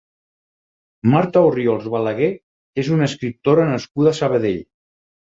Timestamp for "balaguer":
1.95-2.29